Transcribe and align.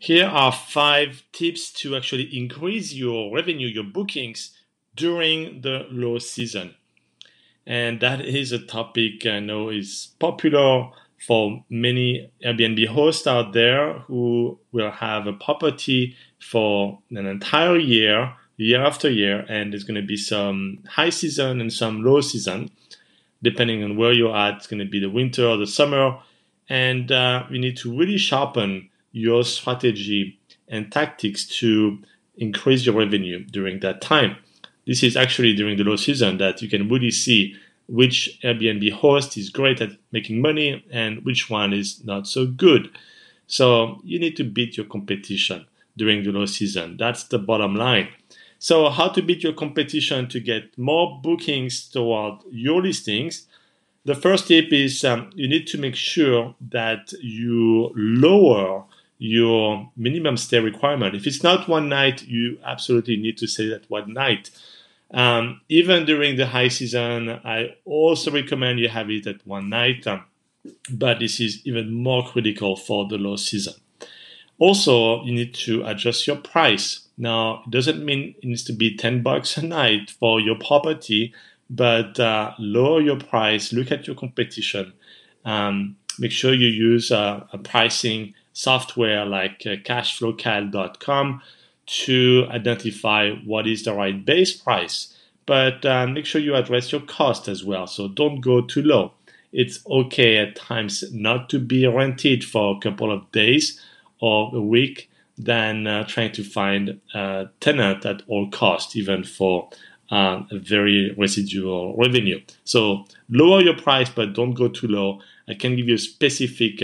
Here 0.00 0.26
are 0.26 0.52
five 0.52 1.24
tips 1.32 1.72
to 1.72 1.96
actually 1.96 2.36
increase 2.36 2.94
your 2.94 3.34
revenue, 3.34 3.66
your 3.66 3.82
bookings 3.82 4.56
during 4.94 5.62
the 5.62 5.86
low 5.90 6.18
season. 6.18 6.76
And 7.66 8.00
that 8.00 8.20
is 8.20 8.52
a 8.52 8.60
topic 8.60 9.26
I 9.26 9.40
know 9.40 9.70
is 9.70 10.10
popular 10.20 10.90
for 11.26 11.64
many 11.68 12.30
Airbnb 12.44 12.86
hosts 12.86 13.26
out 13.26 13.52
there 13.52 13.98
who 14.06 14.60
will 14.70 14.92
have 14.92 15.26
a 15.26 15.32
property 15.32 16.14
for 16.38 17.00
an 17.10 17.26
entire 17.26 17.76
year, 17.76 18.34
year 18.56 18.84
after 18.84 19.10
year, 19.10 19.44
and 19.48 19.72
there's 19.72 19.82
going 19.82 20.00
to 20.00 20.06
be 20.06 20.16
some 20.16 20.78
high 20.88 21.10
season 21.10 21.60
and 21.60 21.72
some 21.72 22.04
low 22.04 22.20
season. 22.20 22.70
Depending 23.42 23.82
on 23.82 23.96
where 23.96 24.12
you're 24.12 24.34
at, 24.34 24.58
it's 24.58 24.68
going 24.68 24.78
to 24.78 24.88
be 24.88 25.00
the 25.00 25.10
winter 25.10 25.44
or 25.44 25.56
the 25.56 25.66
summer. 25.66 26.20
And 26.68 27.10
uh, 27.10 27.48
need 27.50 27.76
to 27.78 27.98
really 27.98 28.18
sharpen 28.18 28.90
your 29.18 29.44
strategy 29.44 30.38
and 30.68 30.92
tactics 30.92 31.46
to 31.60 31.98
increase 32.36 32.86
your 32.86 32.94
revenue 32.94 33.44
during 33.44 33.80
that 33.80 34.00
time. 34.00 34.36
This 34.86 35.02
is 35.02 35.16
actually 35.16 35.54
during 35.54 35.76
the 35.76 35.84
low 35.84 35.96
season 35.96 36.38
that 36.38 36.62
you 36.62 36.68
can 36.68 36.88
really 36.88 37.10
see 37.10 37.54
which 37.88 38.38
Airbnb 38.44 38.92
host 38.92 39.36
is 39.36 39.50
great 39.50 39.80
at 39.80 39.90
making 40.12 40.40
money 40.40 40.84
and 40.90 41.24
which 41.24 41.50
one 41.50 41.72
is 41.72 42.04
not 42.04 42.26
so 42.26 42.46
good. 42.46 42.90
So 43.46 44.00
you 44.04 44.18
need 44.18 44.36
to 44.36 44.44
beat 44.44 44.76
your 44.76 44.86
competition 44.86 45.66
during 45.96 46.22
the 46.22 46.30
low 46.30 46.46
season. 46.46 46.96
That's 46.96 47.24
the 47.24 47.38
bottom 47.38 47.74
line. 47.74 48.08
So, 48.60 48.88
how 48.90 49.08
to 49.10 49.22
beat 49.22 49.44
your 49.44 49.52
competition 49.52 50.28
to 50.28 50.40
get 50.40 50.76
more 50.76 51.20
bookings 51.22 51.88
toward 51.88 52.40
your 52.50 52.82
listings? 52.82 53.46
The 54.04 54.16
first 54.16 54.48
tip 54.48 54.72
is 54.72 55.04
um, 55.04 55.30
you 55.34 55.48
need 55.48 55.66
to 55.68 55.78
make 55.78 55.94
sure 55.94 56.56
that 56.70 57.12
you 57.20 57.92
lower 57.94 58.84
your 59.18 59.90
minimum 59.96 60.36
stay 60.36 60.60
requirement. 60.60 61.14
If 61.14 61.26
it's 61.26 61.42
not 61.42 61.68
one 61.68 61.88
night, 61.88 62.22
you 62.22 62.58
absolutely 62.64 63.16
need 63.16 63.36
to 63.38 63.46
say 63.46 63.68
that 63.68 63.90
one 63.90 64.12
night. 64.12 64.50
Um, 65.10 65.60
even 65.68 66.04
during 66.04 66.36
the 66.36 66.46
high 66.46 66.68
season, 66.68 67.28
I 67.44 67.76
also 67.84 68.30
recommend 68.30 68.78
you 68.78 68.88
have 68.88 69.10
it 69.10 69.26
at 69.26 69.46
one 69.46 69.70
night, 69.70 70.06
um, 70.06 70.24
but 70.90 71.18
this 71.18 71.40
is 71.40 71.66
even 71.66 71.92
more 71.92 72.26
critical 72.26 72.76
for 72.76 73.08
the 73.08 73.16
low 73.16 73.36
season. 73.36 73.74
Also, 74.58 75.24
you 75.24 75.32
need 75.32 75.54
to 75.54 75.84
adjust 75.86 76.26
your 76.26 76.36
price. 76.36 77.08
Now, 77.16 77.62
it 77.64 77.70
doesn't 77.70 78.04
mean 78.04 78.34
it 78.42 78.44
needs 78.44 78.64
to 78.64 78.72
be 78.72 78.96
10 78.96 79.22
bucks 79.22 79.56
a 79.56 79.62
night 79.62 80.10
for 80.10 80.40
your 80.40 80.56
property, 80.56 81.32
but 81.70 82.18
uh, 82.20 82.52
lower 82.58 83.00
your 83.00 83.18
price, 83.18 83.72
look 83.72 83.90
at 83.90 84.06
your 84.06 84.16
competition, 84.16 84.92
um, 85.44 85.96
make 86.18 86.32
sure 86.32 86.52
you 86.52 86.68
use 86.68 87.10
uh, 87.10 87.46
a 87.52 87.58
pricing 87.58 88.34
software 88.58 89.24
like 89.24 89.62
uh, 89.66 89.76
cashflowcal.com 89.76 91.40
to 91.86 92.44
identify 92.50 93.30
what 93.46 93.68
is 93.68 93.84
the 93.84 93.94
right 93.94 94.24
base 94.24 94.52
price. 94.52 95.14
But 95.46 95.86
uh, 95.86 96.08
make 96.08 96.26
sure 96.26 96.40
you 96.40 96.56
address 96.56 96.90
your 96.90 97.02
cost 97.02 97.46
as 97.46 97.64
well. 97.64 97.86
So 97.86 98.08
don't 98.08 98.40
go 98.40 98.60
too 98.60 98.82
low. 98.82 99.12
It's 99.52 99.86
okay 99.86 100.38
at 100.38 100.56
times 100.56 101.04
not 101.12 101.48
to 101.50 101.60
be 101.60 101.86
rented 101.86 102.44
for 102.44 102.76
a 102.76 102.80
couple 102.80 103.12
of 103.12 103.30
days 103.30 103.80
or 104.20 104.50
a 104.52 104.60
week 104.60 105.08
than 105.38 105.86
uh, 105.86 106.04
trying 106.04 106.32
to 106.32 106.42
find 106.42 107.00
a 107.14 107.48
tenant 107.60 108.04
at 108.04 108.22
all 108.26 108.50
cost, 108.50 108.96
even 108.96 109.22
for 109.22 109.70
uh, 110.10 110.42
a 110.50 110.58
very 110.58 111.14
residual 111.16 111.94
revenue. 111.96 112.40
So 112.64 113.04
lower 113.30 113.62
your 113.62 113.76
price, 113.76 114.10
but 114.10 114.34
don't 114.34 114.54
go 114.54 114.66
too 114.68 114.88
low. 114.88 115.20
I 115.48 115.54
can 115.54 115.76
give 115.76 115.86
you 115.88 115.94
a 115.94 115.98
specific 115.98 116.82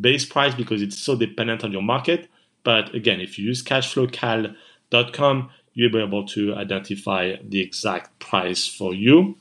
base 0.00 0.24
price 0.24 0.54
because 0.54 0.82
it's 0.82 0.98
so 0.98 1.16
dependent 1.16 1.64
on 1.64 1.72
your 1.72 1.82
market. 1.82 2.28
But 2.64 2.94
again, 2.94 3.20
if 3.20 3.38
you 3.38 3.46
use 3.46 3.62
cashflowcal.com, 3.62 5.50
you'll 5.74 5.92
be 5.92 6.02
able 6.02 6.26
to 6.28 6.54
identify 6.54 7.36
the 7.42 7.60
exact 7.60 8.18
price 8.18 8.66
for 8.66 8.94
you, 8.94 9.36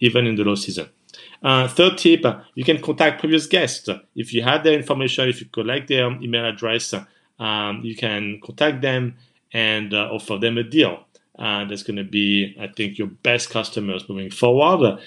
even 0.00 0.26
in 0.26 0.36
the 0.36 0.44
low 0.44 0.54
season. 0.54 0.88
Uh, 1.42 1.68
third 1.68 1.98
tip, 1.98 2.24
you 2.54 2.64
can 2.64 2.80
contact 2.80 3.20
previous 3.20 3.46
guests. 3.46 3.88
If 4.16 4.32
you 4.32 4.42
have 4.42 4.64
their 4.64 4.72
information, 4.72 5.28
if 5.28 5.40
you 5.40 5.46
collect 5.46 5.88
their 5.88 6.10
email 6.22 6.46
address, 6.46 6.94
um, 7.38 7.80
you 7.82 7.94
can 7.94 8.40
contact 8.42 8.80
them 8.80 9.16
and 9.52 9.92
uh, 9.92 10.08
offer 10.10 10.38
them 10.38 10.58
a 10.58 10.62
deal. 10.62 11.04
Uh, 11.38 11.64
that's 11.64 11.82
going 11.82 11.96
to 11.96 12.04
be, 12.04 12.56
I 12.60 12.68
think, 12.68 12.96
your 12.96 13.08
best 13.08 13.50
customers 13.50 14.08
moving 14.08 14.30
forward. 14.30 15.00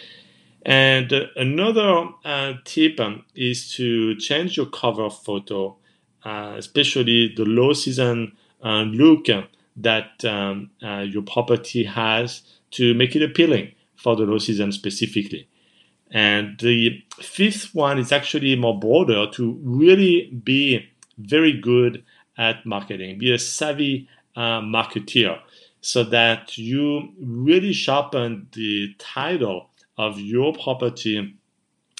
And 0.66 1.12
another 1.36 2.10
uh, 2.26 2.54
tip 2.66 3.00
um, 3.00 3.24
is 3.36 3.74
to 3.76 4.16
change 4.16 4.58
your 4.58 4.66
cover 4.66 5.10
photo, 5.10 5.78
uh, 6.24 6.56
especially 6.58 7.34
the 7.36 7.46
low 7.46 7.74
season 7.74 8.34
uh, 8.64 8.82
look 8.82 9.28
that 9.78 10.26
um, 10.26 10.72
uh, 10.84 11.06
your 11.08 11.22
property 11.22 11.84
has 11.84 12.42
to 12.72 12.94
make 12.96 13.16
it 13.16 13.24
appealing 13.24 13.74
for 13.96 14.16
the 14.16 14.24
low 14.24 14.38
season 14.40 14.72
specifically. 14.72 15.48
And 16.12 16.58
the 16.60 17.04
fifth 17.20 17.74
one 17.76 18.00
is 18.00 18.12
actually 18.12 18.56
more 18.56 18.80
broader 18.80 19.28
to 19.32 19.60
really 19.62 20.32
be 20.44 20.90
very 21.18 21.54
good 21.54 22.04
at 22.38 22.66
marketing, 22.66 23.20
be 23.20 23.34
a 23.34 23.40
savvy 23.40 24.08
uh, 24.36 24.62
marketeer 24.62 25.40
so 25.82 26.04
that 26.04 26.58
you 26.58 27.10
really 27.20 27.74
sharpen 27.74 28.48
the 28.54 28.94
title 28.98 29.70
of 29.98 30.20
your 30.20 30.54
property, 30.54 31.36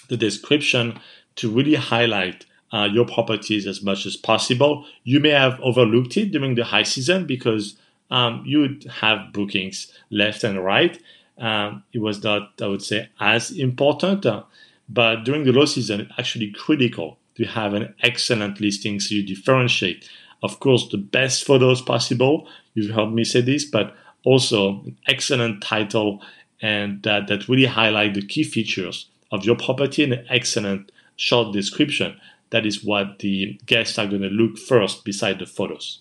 the 0.10 0.18
description 0.18 1.00
to 1.36 1.50
really 1.50 1.76
highlight 1.76 2.46
uh, 2.72 2.88
your 2.92 3.06
properties 3.06 3.66
as 3.66 3.82
much 3.82 4.06
as 4.06 4.16
possible. 4.16 4.86
You 5.04 5.20
may 5.20 5.30
have 5.30 5.60
overlooked 5.62 6.18
it 6.18 6.32
during 6.32 6.56
the 6.56 6.66
high 6.66 6.84
season 6.84 7.26
because 7.26 7.78
um, 8.10 8.44
you 8.46 8.60
would 8.60 8.84
have 9.02 9.32
bookings 9.34 9.92
left 10.10 10.44
and 10.44 10.64
right. 10.64 11.02
Um, 11.38 11.84
it 11.94 12.00
was 12.00 12.24
not, 12.24 12.54
I 12.62 12.68
would 12.68 12.82
say, 12.82 13.10
as 13.20 13.52
important, 13.52 14.26
uh, 14.26 14.44
but 14.90 15.24
during 15.24 15.44
the 15.44 15.52
low 15.52 15.66
season, 15.66 16.10
actually 16.18 16.52
critical 16.52 17.20
to 17.36 17.46
have 17.46 17.74
an 17.74 17.94
excellent 18.02 18.60
listing 18.60 19.00
so 19.00 19.16
you 19.16 19.24
differentiate. 19.24 20.10
Of 20.42 20.60
course, 20.60 20.90
the 20.90 20.98
best 20.98 21.44
photos 21.46 21.82
possible. 21.82 22.48
You've 22.74 22.96
heard 22.96 23.12
me 23.14 23.24
say 23.24 23.42
this, 23.42 23.66
but 23.66 23.96
also 24.24 24.82
an 24.86 24.98
excellent 25.08 25.62
title 25.62 26.22
and 26.62 27.04
that, 27.04 27.28
that 27.28 27.48
really 27.48 27.66
highlight 27.66 28.14
the 28.14 28.26
key 28.26 28.44
features 28.44 29.08
of 29.32 29.46
your 29.46 29.56
property 29.56 30.04
in 30.04 30.14
an 30.14 30.26
excellent 30.30 30.92
short 31.16 31.54
description. 31.54 32.20
That 32.50 32.66
is 32.66 32.84
what 32.84 33.20
the 33.20 33.60
guests 33.66 34.00
are 34.00 34.08
going 34.08 34.22
to 34.22 34.30
look 34.30 34.58
first 34.58 35.04
beside 35.04 35.40
the 35.40 35.46
photos. 35.46 36.00